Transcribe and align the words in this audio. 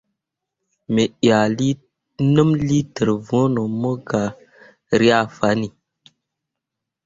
Me 0.93 1.03
ʼyah 1.21 1.45
nəm 2.33 2.49
liiter 2.67 3.09
voŋno 3.27 3.61
mok 3.81 3.99
ka 4.09 4.21
ryah 4.99 5.25
fanne. 5.37 5.67